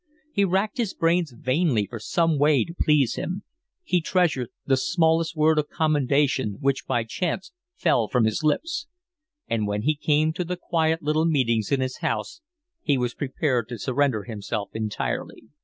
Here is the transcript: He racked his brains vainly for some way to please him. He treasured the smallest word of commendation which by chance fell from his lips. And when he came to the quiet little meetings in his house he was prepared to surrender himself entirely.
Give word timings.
He 0.31 0.43
racked 0.45 0.79
his 0.79 0.95
brains 0.95 1.29
vainly 1.31 1.85
for 1.85 1.99
some 1.99 2.39
way 2.39 2.65
to 2.65 2.73
please 2.73 3.17
him. 3.17 3.43
He 3.83 4.01
treasured 4.01 4.49
the 4.65 4.75
smallest 4.75 5.35
word 5.35 5.59
of 5.59 5.69
commendation 5.69 6.57
which 6.59 6.87
by 6.87 7.03
chance 7.03 7.51
fell 7.75 8.07
from 8.07 8.23
his 8.25 8.41
lips. 8.43 8.87
And 9.47 9.67
when 9.67 9.83
he 9.83 9.95
came 9.95 10.33
to 10.33 10.43
the 10.43 10.57
quiet 10.57 11.03
little 11.03 11.25
meetings 11.27 11.71
in 11.71 11.81
his 11.81 11.97
house 11.97 12.41
he 12.81 12.97
was 12.97 13.13
prepared 13.13 13.69
to 13.69 13.77
surrender 13.77 14.23
himself 14.23 14.71
entirely. 14.73 15.49